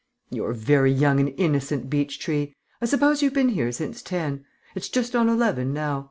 [0.31, 2.55] "You're very young and innocent, Beechtree.
[2.81, 4.45] I suppose you've been here since ten.
[4.73, 5.99] It's just on eleven now.